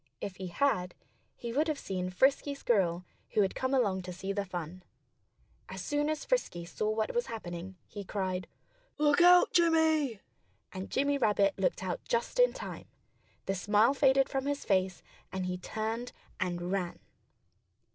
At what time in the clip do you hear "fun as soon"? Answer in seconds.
4.45-6.09